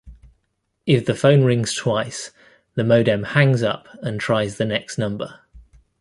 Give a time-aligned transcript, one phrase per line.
[0.87, 2.31] If the phone rings twice,
[2.73, 5.41] the modem hangs up and tries the next number.